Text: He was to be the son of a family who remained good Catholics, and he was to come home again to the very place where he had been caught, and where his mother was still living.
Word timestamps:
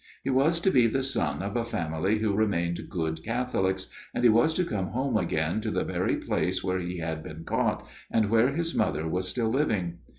He 0.23 0.31
was 0.31 0.59
to 0.61 0.71
be 0.71 0.87
the 0.87 1.03
son 1.03 1.43
of 1.43 1.55
a 1.55 1.63
family 1.63 2.17
who 2.17 2.33
remained 2.33 2.89
good 2.89 3.23
Catholics, 3.23 3.85
and 4.15 4.23
he 4.23 4.31
was 4.31 4.51
to 4.55 4.63
come 4.65 4.87
home 4.87 5.15
again 5.15 5.61
to 5.61 5.69
the 5.69 5.83
very 5.83 6.15
place 6.15 6.63
where 6.63 6.79
he 6.79 6.97
had 6.97 7.21
been 7.21 7.43
caught, 7.43 7.87
and 8.09 8.31
where 8.31 8.49
his 8.51 8.73
mother 8.73 9.07
was 9.07 9.27
still 9.27 9.49
living. 9.49 9.99